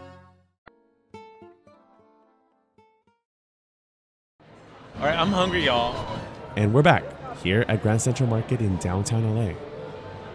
All 5.01 5.07
right, 5.07 5.19
I'm 5.19 5.33
hungry, 5.33 5.65
y'all. 5.65 6.21
And 6.57 6.75
we're 6.75 6.83
back 6.83 7.05
here 7.39 7.65
at 7.69 7.83
Grand 7.83 8.03
Central 8.03 8.29
Market 8.29 8.61
in 8.61 8.77
downtown 8.77 9.35
LA. 9.35 9.55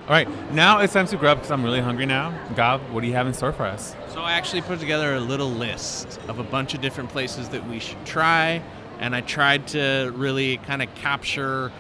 All 0.08 0.12
right, 0.12 0.28
now 0.54 0.80
it's 0.80 0.94
time 0.94 1.08
to 1.08 1.18
grub 1.18 1.38
because 1.38 1.52
I'm 1.52 1.64
really 1.64 1.80
hungry 1.82 2.06
now. 2.06 2.36
Gab, 2.56 2.82
what 2.92 3.02
do 3.02 3.08
you 3.08 3.14
have 3.14 3.28
in 3.28 3.34
store 3.34 3.52
for 3.52 3.66
us? 3.66 3.96
So 4.10 4.22
I 4.22 4.34
actually 4.34 4.62
put 4.62 4.80
together 4.80 5.16
a 5.16 5.20
little 5.20 5.50
list 5.50 6.20
of 6.28 6.40
a 6.40 6.44
bunch 6.44 6.74
of 6.74 6.82
different 6.82 7.10
places 7.10 7.50
that 7.50 7.68
we 7.68 7.80
should 7.80 8.04
try, 8.06 8.62
and 9.00 9.16
I 9.16 9.22
tried 9.22 9.68
to 9.70 10.12
really 10.16 10.58
kind 10.58 10.82
of 10.82 10.94
capture 10.96 11.72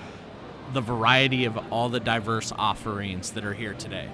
the 0.73 0.81
variety 0.81 1.45
of 1.45 1.57
all 1.71 1.89
the 1.89 1.99
diverse 1.99 2.51
offerings 2.57 3.31
that 3.31 3.45
are 3.45 3.53
here 3.53 3.73
today. 3.73 4.09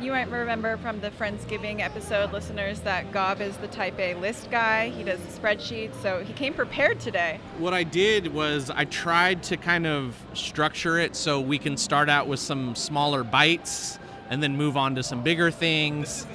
You 0.00 0.10
might 0.10 0.28
remember 0.30 0.76
from 0.78 1.00
the 1.00 1.10
Friendsgiving 1.10 1.80
episode, 1.80 2.32
listeners, 2.32 2.80
that 2.80 3.12
Gab 3.12 3.40
is 3.40 3.56
the 3.58 3.68
type 3.68 3.96
A 4.00 4.14
list 4.14 4.50
guy. 4.50 4.88
He 4.88 5.04
does 5.04 5.20
the 5.20 5.40
spreadsheets, 5.40 5.94
so 6.02 6.24
he 6.24 6.32
came 6.32 6.54
prepared 6.54 6.98
today. 6.98 7.38
What 7.58 7.72
I 7.72 7.84
did 7.84 8.34
was 8.34 8.68
I 8.68 8.84
tried 8.86 9.44
to 9.44 9.56
kind 9.56 9.86
of 9.86 10.16
structure 10.34 10.98
it 10.98 11.14
so 11.14 11.40
we 11.40 11.56
can 11.56 11.76
start 11.76 12.08
out 12.08 12.26
with 12.26 12.40
some 12.40 12.74
smaller 12.74 13.22
bites 13.22 14.00
and 14.28 14.42
then 14.42 14.56
move 14.56 14.76
on 14.76 14.96
to 14.96 15.04
some 15.04 15.22
bigger 15.22 15.52
things. 15.52 16.26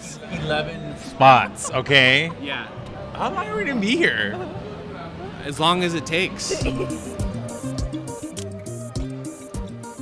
11 0.44 0.98
spots, 1.00 1.70
okay? 1.72 2.32
Yeah. 2.42 2.68
How 3.16 3.34
long 3.34 3.48
are 3.48 3.58
we 3.58 3.66
gonna 3.66 3.82
be 3.82 3.98
here? 3.98 4.40
As 5.48 5.62
long 5.62 5.82
as 5.86 5.94
it 5.94 6.06
takes. 6.06 6.62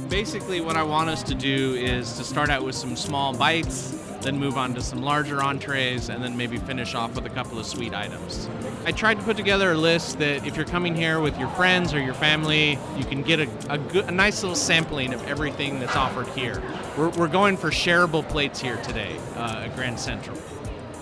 Basically, 0.10 0.60
what 0.60 0.76
I 0.76 0.82
want 0.82 1.08
us 1.12 1.22
to 1.22 1.36
do 1.36 1.76
is 1.76 2.14
to 2.14 2.24
start 2.24 2.50
out 2.50 2.64
with 2.64 2.74
some 2.74 2.96
small 2.96 3.32
bites, 3.32 3.92
then 4.22 4.40
move 4.40 4.58
on 4.58 4.74
to 4.74 4.82
some 4.82 5.04
larger 5.04 5.44
entrees, 5.44 6.10
and 6.10 6.24
then 6.24 6.36
maybe 6.36 6.58
finish 6.58 6.96
off 6.96 7.14
with 7.14 7.28
a 7.28 7.30
couple 7.30 7.60
of 7.60 7.68
sweet 7.68 7.94
items. 7.94 8.50
I 8.86 8.92
tried 8.92 9.20
to 9.20 9.24
put 9.24 9.38
together 9.38 9.74
a 9.74 9.78
list 9.78 10.18
that 10.18 10.48
if 10.48 10.56
you're 10.56 10.66
coming 10.66 10.96
here 10.96 11.20
with 11.20 11.38
your 11.38 11.50
friends 11.50 11.94
or 11.94 12.02
your 12.02 12.16
family, 12.16 12.80
you 12.98 13.06
can 13.06 13.22
get 13.22 13.40
a, 13.40 13.48
a, 13.70 13.78
good, 13.78 14.06
a 14.06 14.12
nice 14.12 14.42
little 14.42 14.56
sampling 14.56 15.14
of 15.14 15.24
everything 15.28 15.80
that's 15.80 15.96
offered 15.96 16.28
here. 16.30 16.60
We're, 16.98 17.10
we're 17.10 17.28
going 17.28 17.56
for 17.56 17.70
shareable 17.70 18.28
plates 18.28 18.60
here 18.60 18.78
today 18.78 19.16
uh, 19.36 19.66
at 19.66 19.76
Grand 19.76 20.00
Central. 20.00 20.38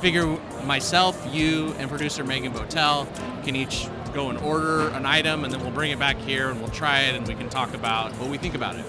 Figure 0.02 0.38
myself, 0.66 1.26
you, 1.32 1.74
and 1.78 1.90
producer 1.90 2.26
Megan 2.26 2.52
Botel 2.52 3.08
can 3.46 3.56
each 3.56 3.88
go 4.14 4.30
and 4.30 4.38
order 4.40 4.90
an 4.90 5.06
item, 5.06 5.44
and 5.44 5.54
then 5.54 5.62
we'll 5.62 5.72
bring 5.72 5.92
it 5.92 6.00
back 6.00 6.18
here 6.18 6.50
and 6.50 6.60
we'll 6.60 6.70
try 6.72 7.02
it, 7.02 7.16
and 7.16 7.28
we 7.28 7.36
can 7.36 7.50
talk 7.50 7.74
about 7.74 8.12
what 8.14 8.30
we 8.30 8.38
think 8.38 8.56
about 8.56 8.76
it. 8.76 8.86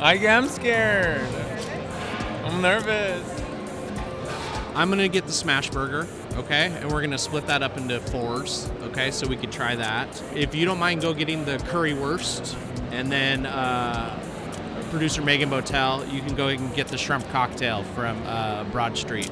I 0.00 0.14
am 0.14 0.48
scared. 0.48 1.28
I'm 2.44 2.62
nervous. 2.62 3.42
I'm 4.74 4.90
gonna 4.90 5.08
get 5.08 5.26
the 5.26 5.32
smash 5.32 5.70
burger, 5.70 6.06
okay, 6.34 6.66
and 6.66 6.92
we're 6.92 7.00
gonna 7.00 7.18
split 7.18 7.46
that 7.48 7.62
up 7.64 7.76
into 7.76 7.98
fours, 7.98 8.70
okay, 8.82 9.10
so 9.10 9.26
we 9.26 9.36
could 9.36 9.50
try 9.50 9.74
that. 9.74 10.22
If 10.34 10.54
you 10.54 10.64
don't 10.64 10.78
mind, 10.78 11.02
go 11.02 11.12
getting 11.12 11.44
the 11.44 11.58
curry 11.58 11.92
currywurst, 11.92 12.56
and 12.92 13.10
then 13.10 13.46
uh, 13.46 14.18
producer 14.90 15.20
Megan 15.20 15.50
Botel, 15.50 16.10
you 16.12 16.20
can 16.20 16.34
go 16.36 16.48
and 16.48 16.72
get 16.74 16.88
the 16.88 16.96
shrimp 16.96 17.28
cocktail 17.30 17.82
from 17.94 18.22
uh, 18.24 18.64
Broad 18.64 18.96
Street. 18.96 19.30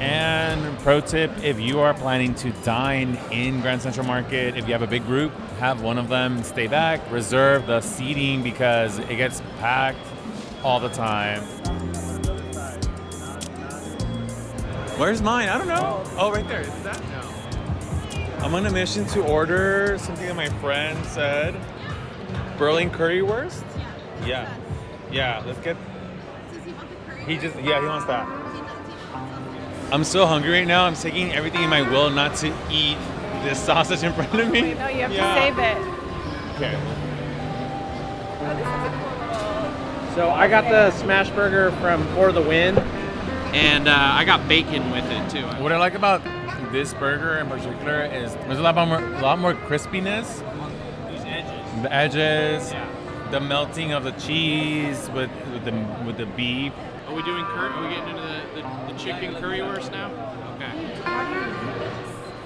And 0.00 0.78
pro 0.80 1.00
tip 1.00 1.30
if 1.42 1.60
you 1.60 1.80
are 1.80 1.94
planning 1.94 2.34
to 2.36 2.50
dine 2.64 3.16
in 3.30 3.60
Grand 3.60 3.80
Central 3.80 4.06
Market, 4.06 4.56
if 4.56 4.66
you 4.66 4.72
have 4.72 4.82
a 4.82 4.86
big 4.86 5.06
group, 5.06 5.32
have 5.58 5.82
one 5.82 5.98
of 5.98 6.08
them 6.08 6.42
stay 6.42 6.66
back, 6.66 7.00
reserve 7.10 7.66
the 7.66 7.80
seating 7.80 8.42
because 8.42 8.98
it 8.98 9.16
gets 9.16 9.40
packed 9.60 9.98
all 10.64 10.80
the 10.80 10.88
time. 10.88 11.42
Where's 14.98 15.22
mine? 15.22 15.48
I 15.48 15.58
don't 15.58 15.68
know. 15.68 16.02
Oh, 16.16 16.30
right 16.30 16.46
there. 16.46 16.60
Is 16.60 16.82
that? 16.82 17.00
No. 17.10 18.44
I'm 18.44 18.54
on 18.54 18.66
a 18.66 18.70
mission 18.70 19.06
to 19.06 19.22
order 19.22 19.96
something 19.98 20.26
that 20.26 20.36
my 20.36 20.48
friend 20.60 21.04
said. 21.06 21.54
Berlin 22.58 22.90
currywurst? 22.90 23.64
Yeah. 24.24 24.52
Yeah, 25.10 25.42
let's 25.46 25.58
get. 25.60 25.76
He 27.26 27.38
just, 27.38 27.56
yeah, 27.56 27.80
he 27.80 27.86
wants 27.86 28.06
that. 28.06 28.43
I'm 29.94 30.02
so 30.02 30.26
hungry 30.26 30.50
right 30.50 30.66
now. 30.66 30.86
I'm 30.86 30.96
taking 30.96 31.32
everything 31.32 31.62
in 31.62 31.70
my 31.70 31.82
will 31.88 32.10
not 32.10 32.34
to 32.38 32.48
eat 32.68 32.98
this 33.44 33.60
sausage 33.60 34.02
in 34.02 34.12
front 34.12 34.34
of 34.34 34.50
me. 34.50 34.74
No, 34.74 34.88
you 34.88 35.02
have 35.02 35.12
Yeah. 35.12 35.34
to 35.34 35.40
save 35.40 35.58
it. 35.60 35.78
Okay. 36.56 36.74
So 40.16 40.30
I 40.30 40.48
got 40.48 40.64
the 40.64 40.90
smash 40.98 41.30
burger 41.30 41.70
from 41.80 42.04
For 42.16 42.32
the 42.32 42.42
Win, 42.42 42.76
and 43.54 43.86
uh, 43.86 43.94
I 43.96 44.24
got 44.24 44.48
bacon 44.48 44.90
with 44.90 45.04
it 45.08 45.30
too. 45.30 45.46
What 45.62 45.70
I 45.70 45.78
like 45.78 45.94
about 45.94 46.22
this 46.72 46.92
burger 46.94 47.36
in 47.38 47.46
particular 47.46 48.04
is 48.04 48.34
there's 48.34 48.58
a 48.58 48.62
lot 48.62 48.74
more, 48.74 48.98
a 48.98 49.20
lot 49.20 49.38
more 49.38 49.54
crispiness. 49.54 50.42
These 51.12 51.24
edges. 51.24 51.82
The 51.82 51.92
edges, 51.92 52.74
the 53.34 53.40
melting 53.40 53.90
of 53.90 54.04
the 54.04 54.12
cheese 54.12 55.10
with, 55.10 55.28
with 55.52 55.64
the 55.64 55.72
with 56.06 56.16
the 56.16 56.26
beef. 56.36 56.72
Are 57.08 57.14
we 57.14 57.22
doing 57.24 57.44
curry? 57.46 57.68
Are 57.68 57.82
we 57.82 57.92
getting 57.92 58.10
into 58.10 58.22
the, 58.22 58.62
the, 58.62 58.92
the 58.92 58.96
chicken 58.96 59.34
currywurst 59.34 59.90
now? 59.90 60.06
Okay. 60.54 60.70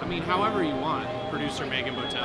I 0.00 0.06
mean, 0.08 0.22
however 0.22 0.64
you 0.64 0.74
want, 0.74 1.06
producer 1.28 1.66
Megan 1.66 1.94
Botel. 1.94 2.24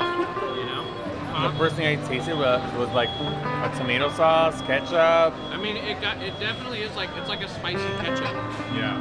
You 0.56 0.64
know. 0.64 1.50
The 1.52 1.58
first 1.58 1.76
thing 1.76 1.88
I 1.88 2.02
tasted 2.08 2.38
was, 2.38 2.62
was 2.76 2.88
like 2.92 3.10
a 3.10 3.74
tomato 3.78 4.10
sauce, 4.12 4.62
ketchup. 4.62 5.34
I 5.52 5.58
mean, 5.58 5.76
it 5.76 6.00
got 6.00 6.24
it 6.24 6.40
definitely 6.40 6.84
is 6.84 6.96
like 6.96 7.10
it's 7.18 7.28
like 7.28 7.44
a 7.44 7.50
spicy 7.50 7.84
ketchup. 8.00 8.34
Yeah. 8.78 8.96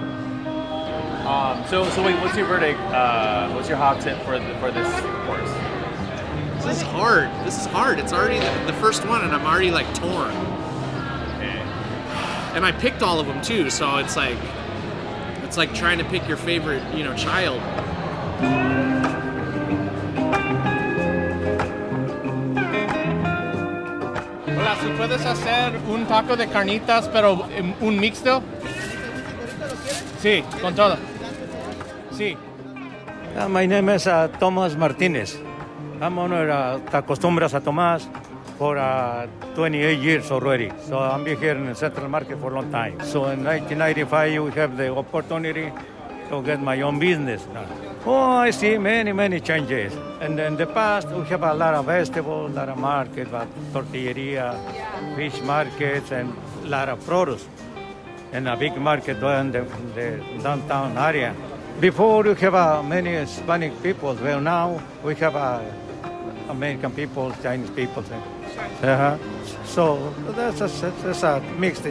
Um, 1.25 1.65
so 1.69 1.89
so 1.91 2.03
wait, 2.03 2.21
what's 2.21 2.37
your 2.37 2.47
verdict? 2.49 2.81
Uh, 2.81 3.53
what's 3.53 3.69
your 3.69 3.79
hot 3.79 4.01
tip 4.01 4.19
for 4.23 4.41
the, 4.41 4.59
for 4.59 4.73
this 4.73 4.91
course? 5.25 5.62
This 6.73 6.81
is 6.81 6.89
hard. 6.89 7.29
This 7.45 7.61
is 7.61 7.67
hard. 7.67 7.99
It's 7.99 8.15
already 8.15 8.39
the, 8.39 8.73
the 8.73 8.73
first 8.81 9.07
one, 9.07 9.21
and 9.21 9.35
I'm 9.35 9.45
already 9.45 9.71
like 9.71 9.85
torn. 9.93 10.33
And 12.57 12.65
I 12.65 12.73
picked 12.73 13.03
all 13.03 13.21
of 13.21 13.27
them 13.27 13.43
too, 13.43 13.69
so 13.69 13.99
it's 13.99 14.17
like 14.17 14.39
it's 15.43 15.59
like 15.59 15.75
trying 15.75 15.99
to 15.99 16.05
pick 16.05 16.27
your 16.27 16.39
favorite, 16.39 16.83
you 16.95 17.05
know, 17.05 17.15
child. 17.15 17.61
Hola, 24.49 24.77
¿si 24.81 24.89
puedes 24.97 25.27
hacer 25.27 25.79
un 25.91 26.07
taco 26.07 26.37
de 26.37 26.47
carnitas, 26.47 27.07
pero 27.13 27.47
un 27.83 28.01
mixto? 28.01 28.43
Sí, 30.23 30.43
con 30.63 30.75
todo. 30.75 30.97
Sí. 32.13 32.39
Uh, 33.37 33.47
my 33.51 33.67
name 33.67 33.91
is 33.91 34.07
uh, 34.07 34.29
Tomas 34.41 34.75
Martinez. 34.75 35.37
I'm 36.03 36.19
owner 36.19 36.51
uh, 36.51 36.81
Tacos 36.91 37.21
Tumbras 37.21 37.55
a 37.55 37.61
Tomás 37.61 38.03
for 38.59 38.77
uh, 38.77 39.29
28 39.55 40.01
years 40.01 40.33
already. 40.33 40.73
So 40.89 40.99
I'm 40.99 41.23
been 41.23 41.39
here 41.39 41.55
in 41.55 41.67
the 41.67 41.77
Central 41.77 42.09
Market 42.09 42.41
for 42.41 42.51
a 42.51 42.55
long 42.57 42.73
time. 42.73 42.99
So 43.05 43.31
in 43.31 43.45
1995, 43.45 44.43
we 44.43 44.51
have 44.51 44.77
the 44.77 44.93
opportunity 44.93 45.71
to 46.29 46.43
get 46.43 46.61
my 46.61 46.81
own 46.81 46.99
business 46.99 47.47
now. 47.55 47.69
Oh, 48.05 48.17
I 48.17 48.51
see 48.51 48.79
many, 48.79 49.13
many 49.13 49.39
changes. 49.39 49.93
And 50.21 50.41
in 50.41 50.57
the 50.57 50.67
past, 50.67 51.07
we 51.07 51.25
have 51.27 51.45
a 51.45 51.55
lot 51.55 51.75
of 51.75 51.87
vegetables, 51.87 52.51
a 52.51 52.55
lot 52.55 52.69
of 52.69 52.79
market, 52.79 53.31
but 53.31 53.47
tortilleria, 53.73 54.59
fish 55.15 55.41
markets, 55.43 56.11
and 56.11 56.35
a 56.65 56.67
lot 56.67 56.89
of 56.89 56.99
produce. 57.07 57.47
And 58.33 58.49
a 58.49 58.57
big 58.57 58.77
market 58.77 59.23
in 59.23 59.53
the, 59.53 59.63
the 59.95 60.21
downtown 60.43 60.99
area. 60.99 61.33
Before 61.79 62.25
we 62.25 62.35
have 62.35 62.55
uh, 62.57 62.83
many 62.83 63.13
Hispanic 63.13 63.81
people, 63.85 64.15
well 64.15 64.41
now 64.41 64.83
we 65.05 65.15
have 65.17 65.37
uh, 65.37 65.63
American 66.49 66.93
people, 66.93 67.33
Chinese 67.43 67.71
people. 67.71 68.05
Uh-huh. 68.83 69.19
So 69.65 70.11
that's 70.33 70.61
a, 70.61 70.69
that's 71.03 71.23
a 71.23 71.41
mixed 71.59 71.87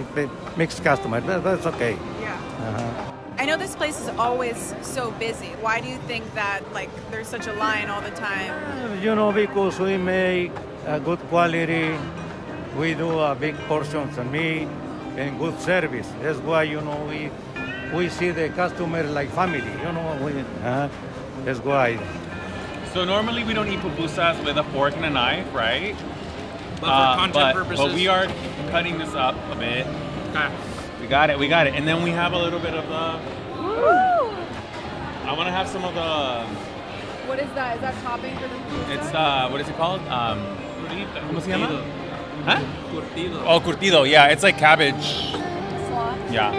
mixed 0.57 0.83
customer. 0.83 1.21
That, 1.21 1.43
that's 1.43 1.65
okay. 1.65 1.97
Yeah. 2.19 2.33
Uh-huh. 2.35 3.11
I 3.37 3.45
know 3.45 3.57
this 3.57 3.75
place 3.75 3.99
is 3.99 4.09
always 4.09 4.75
so 4.81 5.11
busy. 5.11 5.47
Why 5.61 5.81
do 5.81 5.87
you 5.87 5.97
think 6.07 6.31
that 6.35 6.61
like 6.73 6.89
there's 7.09 7.27
such 7.27 7.47
a 7.47 7.53
line 7.53 7.89
all 7.89 8.01
the 8.01 8.11
time? 8.11 9.01
You 9.01 9.15
know, 9.15 9.31
because 9.31 9.79
we 9.79 9.97
make 9.97 10.51
a 10.85 10.99
good 10.99 11.19
quality, 11.29 11.95
we 12.77 12.93
do 12.93 13.19
a 13.19 13.33
big 13.33 13.55
portions 13.67 14.17
of 14.17 14.31
meat 14.31 14.67
and 15.17 15.39
good 15.39 15.59
service. 15.59 16.07
That's 16.21 16.39
why 16.39 16.63
you 16.63 16.81
know 16.81 17.05
we 17.09 17.31
we 17.93 18.09
see 18.09 18.31
the 18.31 18.49
customer 18.49 19.03
like 19.03 19.29
family. 19.29 19.71
You 19.83 19.91
know, 19.91 20.19
we, 20.23 20.31
uh, 20.63 20.89
that's 21.43 21.59
why. 21.59 21.97
So 22.93 23.05
normally 23.05 23.43
we 23.45 23.53
don't 23.53 23.69
eat 23.69 23.79
pupusas 23.79 24.43
with 24.43 24.57
a 24.57 24.63
fork 24.65 24.95
and 24.97 25.05
a 25.05 25.09
knife, 25.09 25.47
right? 25.53 25.95
But 26.81 27.13
for 27.13 27.19
content 27.19 27.33
but, 27.33 27.53
purposes- 27.53 27.85
But 27.85 27.93
we 27.95 28.07
are 28.07 28.27
cutting 28.69 28.97
this 28.97 29.13
up 29.15 29.35
a 29.51 29.55
bit. 29.55 29.87
We 30.99 31.07
got 31.07 31.29
it, 31.29 31.39
we 31.39 31.47
got 31.47 31.67
it. 31.67 31.75
And 31.75 31.87
then 31.87 32.03
we 32.03 32.11
have 32.11 32.33
a 32.33 32.37
little 32.37 32.59
bit 32.59 32.73
of 32.73 32.87
the. 32.89 33.19
I 35.25 35.33
want 35.33 35.47
to 35.47 35.51
have 35.51 35.67
some 35.69 35.85
of 35.85 35.93
the. 35.95 36.45
What 37.27 37.39
is 37.39 37.49
that? 37.53 37.75
Is 37.75 37.81
that 37.81 37.95
topping 38.03 38.35
for 38.37 38.47
the 38.49 38.55
pizza? 38.55 38.91
It's 38.93 39.13
uh, 39.13 39.47
what 39.49 39.61
is 39.61 39.69
it 39.69 39.77
called? 39.77 40.01
Um, 40.09 40.39
¿Cómo 41.29 41.41
se 41.41 41.49
llama? 41.49 41.83
Huh? 42.45 42.59
Curtido. 42.91 43.43
Oh, 43.45 43.59
curtido. 43.61 44.09
Yeah, 44.09 44.27
it's 44.27 44.43
like 44.43 44.57
cabbage. 44.57 45.31
Yeah. 46.29 46.51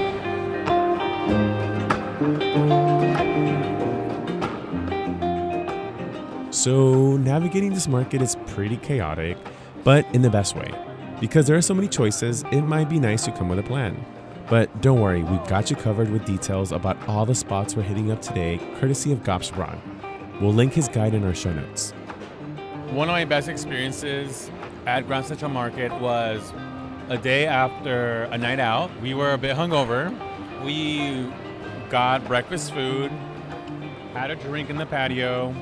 So, 6.63 7.17
navigating 7.17 7.75
this 7.75 7.89
market 7.89 8.23
is 8.23 8.37
pretty 8.47 8.77
chaotic, 8.77 9.37
but 9.83 10.07
in 10.15 10.23
the 10.23 10.31
best 10.31 10.55
way. 10.55 10.73
Because 11.19 11.49
there 11.49 11.57
are 11.57 11.61
so 11.61 11.75
many 11.75 11.89
choices, 11.89 12.45
it 12.53 12.61
might 12.61 12.89
be 12.89 13.01
nice 13.01 13.25
to 13.25 13.33
come 13.33 13.49
with 13.49 13.59
a 13.59 13.65
plan. 13.65 14.07
But 14.49 14.81
don't 14.81 15.01
worry, 15.01 15.25
we've 15.25 15.45
got 15.49 15.71
you 15.71 15.75
covered 15.75 16.09
with 16.09 16.25
details 16.25 16.71
about 16.71 16.97
all 17.09 17.27
the 17.27 17.35
spots 17.35 17.75
we're 17.75 17.83
hitting 17.83 18.13
up 18.13 18.23
today, 18.23 18.61
courtesy 18.79 19.11
of 19.11 19.25
Gab 19.25 19.43
Chabrán. 19.43 19.81
We'll 20.41 20.53
link 20.53 20.73
his 20.73 20.87
guide 20.87 21.15
in 21.15 21.25
our 21.25 21.35
show 21.35 21.53
notes. 21.53 21.91
One 22.91 23.09
of 23.09 23.13
my 23.13 23.25
best 23.25 23.49
experiences 23.49 24.49
at 24.87 25.09
Grand 25.09 25.27
Central 25.27 25.51
Market 25.51 25.93
was 26.01 26.53
a 27.09 27.19
day 27.19 27.45
after 27.45 28.29
a 28.31 28.39
night 28.39 28.61
out. 28.61 28.89
We 29.01 29.15
were 29.15 29.33
a 29.33 29.39
bit 29.39 29.57
hungover. 29.57 30.15
We 30.65 31.29
got 31.91 32.25
breakfast 32.29 32.73
food, 32.73 33.11
had 34.15 34.31
a 34.31 34.37
drink 34.37 34.71
in 34.71 34.77
the 34.77 34.87
patio, 34.87 35.53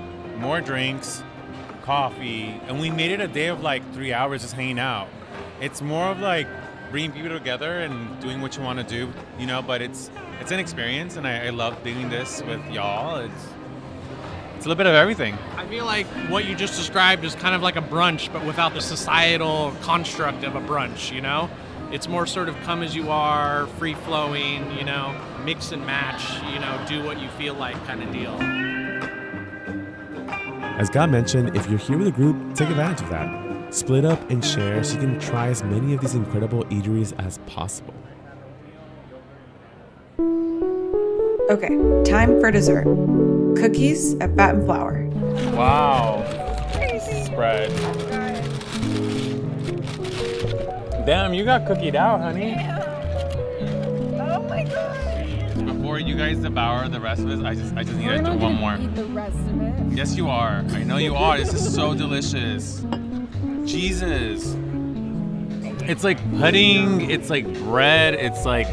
more 0.41 0.61
drinks, 0.61 1.23
coffee, 1.83 2.61
and 2.67 2.81
we 2.81 2.91
made 2.91 3.11
it 3.11 3.21
a 3.21 3.29
day 3.29 3.49
of 3.49 3.63
like 3.63 3.83
three 3.93 4.13
hours 4.13 4.43
just 4.43 4.55
hanging 4.55 4.79
out. 4.79 5.09
It's 5.61 5.83
more 5.83 6.07
of 6.07 6.21
like 6.21 6.49
bringing 6.91 7.13
people 7.13 7.31
together 7.31 7.81
and 7.81 8.19
doing 8.21 8.41
what 8.41 8.57
you 8.57 8.63
want 8.63 8.79
to 8.79 8.85
do, 8.85 9.13
you 9.39 9.47
know. 9.47 9.63
But 9.63 9.83
it's 9.83 10.11
it's 10.41 10.51
an 10.51 10.59
experience, 10.59 11.17
and 11.17 11.27
I, 11.27 11.47
I 11.47 11.51
love 11.51 11.83
doing 11.85 12.09
this 12.09 12.43
with 12.43 12.65
y'all. 12.71 13.19
It's 13.19 13.49
it's 14.57 14.67
a 14.67 14.69
little 14.69 14.77
bit 14.77 14.87
of 14.87 14.95
everything. 14.95 15.39
I 15.57 15.67
feel 15.67 15.87
like 15.87 16.07
what 16.29 16.45
you 16.45 16.55
just 16.55 16.77
described 16.77 17.25
is 17.25 17.35
kind 17.35 17.55
of 17.55 17.63
like 17.63 17.77
a 17.77 17.83
brunch, 17.83 18.31
but 18.31 18.45
without 18.45 18.75
the 18.75 18.83
societal 18.83 19.73
construct 19.81 20.45
of 20.45 20.55
a 20.55 20.61
brunch, 20.61 21.13
you 21.15 21.23
know? 21.23 21.49
It's 21.93 22.09
more 22.09 22.27
sort 22.27 22.51
of 22.51 22.55
come 22.61 22.83
as 22.83 22.95
you 22.95 23.11
are, 23.11 23.69
free 23.79 23.95
flowing, 23.95 24.71
you 24.77 24.85
know, 24.85 25.19
mix 25.47 25.73
and 25.73 25.87
match, 25.87 26.23
you 26.53 26.61
know, 26.61 26.79
do 26.87 27.03
what 27.03 27.19
you 27.23 27.31
feel 27.31 27.55
like 27.55 27.75
kind 27.87 28.03
of 28.03 28.13
deal. 28.13 28.70
As 30.81 30.89
Gab 30.89 31.11
mentioned, 31.11 31.55
if 31.55 31.69
you're 31.69 31.79
here 31.79 31.99
with 31.99 32.07
a 32.07 32.11
group, 32.11 32.55
take 32.55 32.71
advantage 32.71 33.03
of 33.03 33.11
that. 33.11 33.75
Split 33.75 34.07
up 34.07 34.31
and 34.31 34.43
share 34.43 34.83
so 34.83 34.95
you 34.95 35.01
can 35.01 35.21
try 35.21 35.49
as 35.49 35.63
many 35.63 35.93
of 35.93 36.01
these 36.01 36.15
incredible 36.15 36.65
eateries 36.71 37.13
as 37.23 37.37
possible. 37.45 37.93
Okay, 41.51 41.77
time 42.11 42.41
for 42.41 42.51
dessert. 42.51 42.85
Cookies 43.59 44.15
at 44.21 44.35
Fat 44.37 44.55
and 44.55 44.65
Flour. 44.65 45.05
Wow. 45.55 46.25
Spread. 47.27 47.69
Damn, 51.05 51.35
you 51.35 51.45
got 51.45 51.67
cookied 51.67 51.95
out, 51.95 52.23
honey. 52.23 52.57
My 55.61 55.73
god. 55.73 55.79
Before 55.79 55.99
you 55.99 56.17
guys 56.17 56.39
devour 56.39 56.89
the 56.89 57.01
rest 57.01 57.23
of 57.23 57.31
it, 57.31 57.45
I 57.45 57.55
just 57.55 57.75
I 57.77 57.85
just 57.85 57.97
need 57.97 58.09
to 58.09 58.23
do 58.23 58.37
one 58.37 58.55
more. 58.55 58.77
Eat 58.77 58.95
the 58.95 59.05
rest 59.07 59.37
of 59.37 59.61
it. 59.63 59.97
Yes, 59.97 60.17
you 60.17 60.29
are. 60.29 60.65
I 60.71 60.85
know 60.85 60.97
you 60.99 61.15
are. 61.15 61.39
This 61.39 61.53
is 61.53 61.75
so 61.75 61.95
delicious. 61.95 62.85
Jesus. 63.65 64.57
It's 65.89 66.05
like 66.05 66.19
pudding. 66.39 67.11
It's 67.11 67.31
like 67.31 67.53
bread. 67.65 68.15
It's 68.15 68.45
like. 68.45 68.69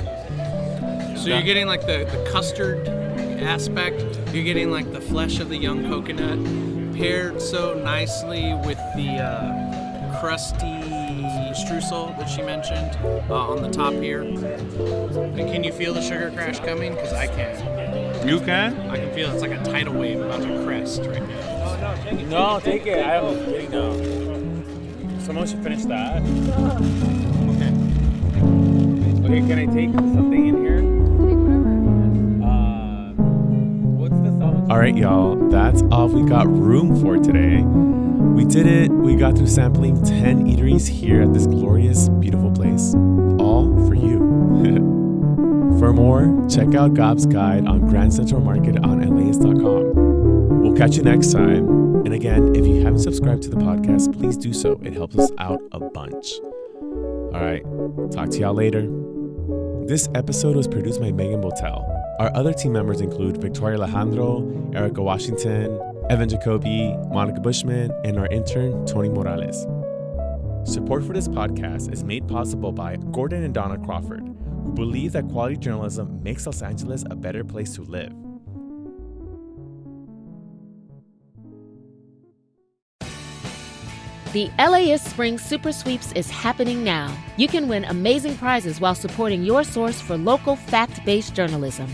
So 1.17 1.33
you're 1.33 1.41
getting 1.41 1.67
like 1.67 1.81
the, 1.81 2.07
the 2.11 2.29
custard 2.31 2.87
aspect, 3.41 4.01
you're 4.33 4.43
getting 4.43 4.71
like 4.71 4.91
the 4.91 5.01
flesh 5.01 5.39
of 5.39 5.49
the 5.49 5.57
young 5.57 5.83
coconut 5.87 6.37
paired 6.95 7.41
so 7.41 7.73
nicely 7.75 8.53
with 8.65 8.77
the 8.95 9.17
uh, 9.19 10.19
crusty 10.19 10.65
streusel 11.57 12.17
that 12.17 12.29
she 12.29 12.41
mentioned 12.41 12.97
uh, 13.29 13.49
on 13.49 13.61
the 13.61 13.69
top 13.69 13.93
here. 13.93 14.21
And 14.21 15.49
can 15.51 15.63
you 15.63 15.71
feel 15.71 15.93
the 15.93 16.01
sugar 16.01 16.31
crash 16.31 16.59
coming? 16.59 16.93
Because 16.93 17.13
I 17.13 17.27
can. 17.27 18.27
You 18.27 18.39
can? 18.39 18.79
I 18.89 18.97
can 18.97 19.13
feel 19.13 19.29
it. 19.29 19.33
it's 19.33 19.41
like 19.41 19.51
a 19.51 19.63
tidal 19.63 19.93
wave 19.95 20.21
about 20.21 20.41
to 20.41 20.63
crest 20.63 21.01
right 21.01 21.27
now. 21.27 21.57
No, 21.77 21.95
no, 21.95 21.95
take 22.03 22.19
it. 22.19 22.27
No, 22.29 22.59
take 22.59 22.85
it. 22.85 23.05
I 23.05 23.13
have 23.13 23.23
a 23.25 23.45
kidding 23.45 23.71
now. 23.71 25.19
Someone 25.23 25.47
should 25.47 25.63
finish 25.63 25.83
that. 25.85 26.21
Okay. 27.55 27.73
Okay, 29.25 29.41
can 29.47 29.59
I 29.59 29.65
take 29.73 29.91
something 29.93 30.47
in 30.47 30.63
here? 30.63 30.81
Take 30.81 31.37
whatever. 31.37 31.69
Uh, 32.45 33.11
what's 33.97 34.19
the 34.21 34.31
salad? 34.39 34.71
All 34.71 34.79
right, 34.79 34.95
y'all, 34.95 35.49
that's 35.49 35.81
all 35.91 36.07
we 36.07 36.27
got 36.29 36.47
room 36.47 37.01
for 37.01 37.17
today. 37.17 37.63
We 38.37 38.45
did 38.45 38.67
it. 38.67 38.91
We 38.91 39.15
got 39.15 39.35
through 39.35 39.47
sampling 39.47 39.99
10 40.05 40.45
eateries 40.45 40.87
here 40.87 41.23
at 41.23 41.33
this 41.33 41.47
glorious, 41.47 42.07
beautiful 42.07 42.51
place. 42.51 42.93
All 43.39 43.73
for 43.87 43.95
you. 43.95 44.19
for 45.79 45.91
more, 45.91 46.47
check 46.47 46.75
out 46.75 46.93
Gab's 46.93 47.25
guide 47.25 47.65
on 47.65 47.87
Grand 47.87 48.13
Central 48.13 48.39
Market 48.39 48.77
on 48.85 48.99
LAist.com. 48.99 50.61
We'll 50.61 50.75
catch 50.75 50.97
you 50.97 51.01
next 51.01 51.31
time. 51.31 51.67
And 52.05 52.13
again, 52.13 52.55
if 52.55 52.63
you 52.67 52.83
haven't 52.83 52.99
subscribed 52.99 53.41
to 53.41 53.49
the 53.49 53.55
podcast, 53.55 54.15
please 54.15 54.37
do 54.37 54.53
so. 54.53 54.79
It 54.83 54.93
helps 54.93 55.17
us 55.17 55.31
out 55.39 55.59
a 55.71 55.79
bunch. 55.79 56.33
All 57.33 57.43
right, 57.43 57.63
talk 58.11 58.29
to 58.29 58.37
y'all 58.37 58.53
later. 58.53 58.87
This 59.87 60.09
episode 60.13 60.55
was 60.55 60.67
produced 60.67 61.01
by 61.01 61.11
Megan 61.11 61.41
Botel. 61.41 61.97
Our 62.19 62.31
other 62.35 62.53
team 62.53 62.73
members 62.73 63.01
include 63.01 63.37
Victoria 63.37 63.79
Alejandro, 63.79 64.71
Erica 64.75 65.01
Washington, 65.01 65.79
Evan 66.09 66.29
Jacoby, 66.29 66.95
Monica 67.11 67.41
Bushman, 67.41 67.91
and 68.05 68.17
our 68.17 68.27
intern, 68.27 68.85
Tony 68.85 69.09
Morales. 69.09 69.67
Support 70.63 71.03
for 71.03 71.11
this 71.11 71.27
podcast 71.27 71.91
is 71.91 72.05
made 72.05 72.25
possible 72.29 72.71
by 72.71 72.95
Gordon 73.11 73.43
and 73.43 73.53
Donna 73.53 73.77
Crawford, 73.77 74.21
who 74.63 74.71
believe 74.71 75.11
that 75.11 75.27
quality 75.27 75.57
journalism 75.57 76.23
makes 76.23 76.45
Los 76.45 76.61
Angeles 76.61 77.03
a 77.11 77.15
better 77.15 77.43
place 77.43 77.73
to 77.73 77.81
live. 77.81 78.13
The 84.31 84.49
LAist 84.57 85.09
Spring 85.09 85.37
Super 85.37 85.73
Sweeps 85.73 86.13
is 86.13 86.29
happening 86.29 86.85
now. 86.85 87.13
You 87.35 87.49
can 87.49 87.67
win 87.67 87.83
amazing 87.83 88.37
prizes 88.37 88.79
while 88.79 88.95
supporting 88.95 89.43
your 89.43 89.65
source 89.65 89.99
for 89.99 90.15
local 90.17 90.55
fact 90.55 91.03
based 91.03 91.35
journalism. 91.35 91.93